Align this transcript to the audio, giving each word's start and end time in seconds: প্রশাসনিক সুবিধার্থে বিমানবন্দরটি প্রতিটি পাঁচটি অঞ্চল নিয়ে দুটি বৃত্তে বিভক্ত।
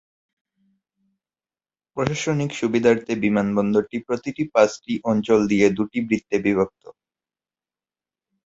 প্রশাসনিক 1.97 2.51
সুবিধার্থে 2.53 3.13
বিমানবন্দরটি 3.23 3.97
প্রতিটি 4.07 4.43
পাঁচটি 4.53 4.93
অঞ্চল 5.11 5.39
নিয়ে 5.51 5.67
দুটি 5.77 5.99
বৃত্তে 6.07 6.35
বিভক্ত। 6.45 6.83